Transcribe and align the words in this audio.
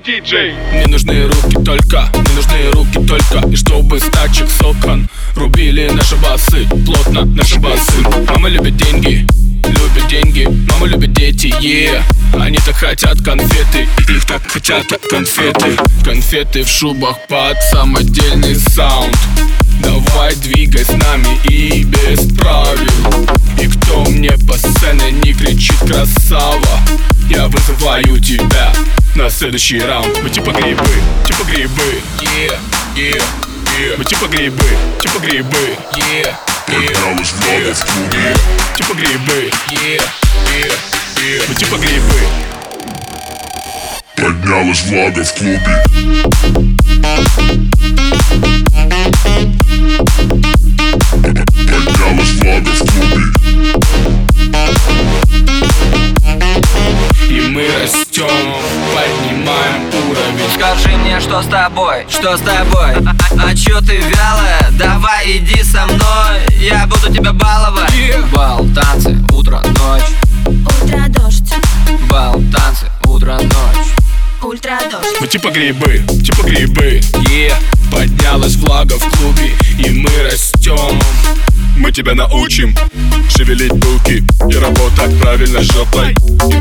диджей. 0.00 0.54
Мне 0.72 0.86
нужны 0.86 1.26
руки 1.26 1.56
только, 1.64 2.08
мне 2.14 2.34
нужны 2.34 2.70
руки 2.72 3.06
только 3.06 3.48
И 3.48 3.56
чтобы 3.56 3.98
с 3.98 4.04
тачек 4.04 4.48
с 4.48 4.62
окон 4.62 5.08
Рубили 5.34 5.88
наши 5.88 6.16
басы, 6.16 6.66
плотно 6.84 7.24
наши 7.24 7.58
басы. 7.58 8.02
Мама 8.28 8.48
любит 8.48 8.76
деньги, 8.76 9.26
любит 9.64 10.08
деньги 10.08 10.46
Мама 10.70 10.86
любит 10.86 11.12
дети, 11.12 11.46
yeah. 11.60 12.02
Они 12.40 12.58
так 12.58 12.76
хотят 12.76 13.22
конфеты, 13.22 13.88
их 14.08 14.24
так 14.26 14.42
хотят 14.46 14.86
конфеты. 15.10 15.76
Конфеты 16.04 16.64
в 16.64 16.68
шубах 16.68 17.16
под 17.28 17.56
самодельный 17.70 18.54
саунд. 18.54 19.16
Давай 19.80 20.34
двигай 20.36 20.84
с 20.84 20.90
нами 20.90 21.38
и 21.48 21.84
без 21.84 22.32
правил. 22.36 23.28
И 23.60 23.68
кто 23.68 24.04
мне 24.04 24.32
по 24.46 24.56
сцене 24.58 25.12
не 25.12 25.32
кричит 25.32 25.78
красава 25.78 26.80
Я 27.30 27.48
вызываю 27.48 28.20
тебя 28.20 28.72
на 29.16 29.30
следующий 29.30 29.80
раунд. 29.80 30.18
Мы 30.22 30.30
типа 30.30 30.50
грибы, 30.50 30.84
типа 31.24 31.42
грибы. 31.44 32.02
Yeah, 32.20 32.58
yeah, 32.94 33.22
yeah. 33.78 33.96
Мы 33.96 34.04
типа 34.04 34.26
грибы, 34.26 34.62
типа 35.00 35.18
грибы. 35.18 35.76
Yeah, 35.94 36.36
yeah, 36.68 36.92
yeah. 37.48 37.74
Типа 38.76 38.94
грибы. 38.94 39.50
Yeah, 39.70 40.02
yeah, 40.52 40.72
yeah. 41.16 41.44
Мы 41.48 41.54
типа 41.54 41.76
грибы. 41.76 42.20
Поднялась 44.16 44.82
влага 44.84 45.24
в 45.24 45.34
клубе 45.34 46.75
что 61.26 61.42
с 61.42 61.46
тобой, 61.46 62.06
что 62.08 62.36
с 62.36 62.40
тобой? 62.40 62.92
А, 63.04 63.16
а, 63.36 63.48
а 63.48 63.54
чё 63.56 63.80
ты 63.80 63.96
вялая? 63.96 64.70
Давай 64.78 65.38
иди 65.38 65.60
со 65.64 65.84
мной 65.86 66.40
Я 66.60 66.86
буду 66.86 67.12
тебя 67.12 67.32
баловать. 67.32 67.90
Yeah. 67.94 68.24
Бал, 68.32 68.64
танцы, 68.72 69.18
утро, 69.32 69.60
ночь. 69.60 70.02
Утро 70.46 71.08
дождь, 71.08 71.52
Бал, 72.08 72.40
танцы, 72.52 72.86
утро, 73.06 73.40
ночь. 73.42 73.86
Ультра 74.40 74.78
дождь. 74.88 75.16
Мы 75.20 75.26
типа 75.26 75.50
грибы, 75.50 76.04
типа 76.22 76.42
грибы. 76.42 77.00
Yeah. 77.28 77.54
Поднялась 77.90 78.54
влага 78.56 78.94
в 78.98 79.10
клубе 79.16 79.52
И 79.78 79.90
мы 79.90 80.10
растем 80.24 81.00
Мы 81.76 81.92
тебя 81.92 82.14
научим 82.14 82.74
Шевелить 83.30 83.72
булки 83.72 84.24
и 84.48 84.56
работать 84.58 85.18
правильно 85.20 85.62
жопой. 85.62 86.12
И 86.12 86.55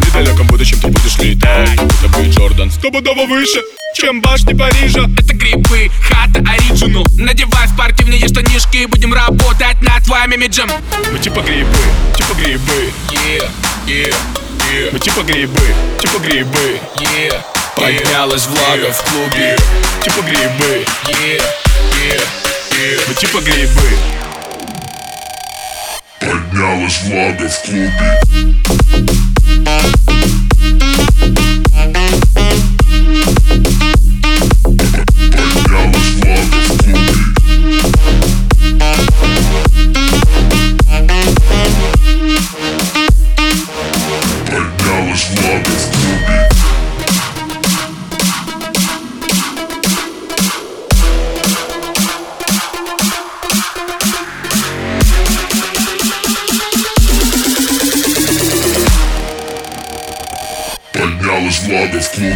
Джордан 2.66 2.72
Стопудово 2.72 3.26
выше, 3.26 3.62
чем 3.96 4.22
башни 4.22 4.54
Парижа. 4.54 5.08
Это 5.18 5.34
грибы, 5.34 5.92
хата 6.02 6.40
оригинал. 6.40 7.06
Надевай 7.18 7.68
спортивные 7.68 8.28
штанишки 8.28 8.86
будем 8.86 9.14
работать 9.14 9.82
над 9.82 10.04
твоим 10.04 10.32
имиджем 10.32 10.70
Мы 11.12 11.20
типа 11.20 11.42
грибы, 11.42 11.78
типа 12.16 12.34
грибы. 12.34 12.92
Yeah, 13.12 13.50
yeah, 13.88 14.16
yeah. 14.72 14.90
Мы 14.92 15.00
типа 15.00 15.22
грибы, 15.22 15.62
типа 16.00 16.18
грибы. 16.20 16.80
Yeah, 16.98 17.42
Поднялась 17.76 18.48
влага 18.48 18.92
в 18.92 19.04
клубе. 19.04 19.58
Типа 20.04 20.22
грибы. 20.22 20.86
Yeah, 21.06 21.44
yeah, 22.10 22.24
yeah. 22.72 23.02
Мы 23.08 23.14
типа 23.14 23.42
грибы. 23.42 23.98
Поднялась 26.20 27.02
влага 27.04 27.50
в 27.50 27.62
клубе 27.64 28.75
Поднялась 61.06 61.62
влага 61.68 62.00
в 62.00 62.12
клубе. 62.14 62.36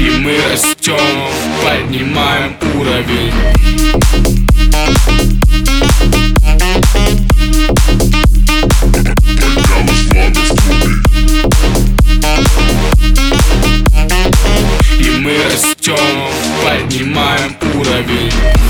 И 0.00 0.10
мы 0.10 0.38
растем, 0.50 0.98
поднимаем 1.62 2.56
уровень. 2.74 3.32
И 14.98 15.10
мы 15.10 15.36
растем, 15.44 16.27
поднимаем 16.88 17.54
уровень. 17.74 18.67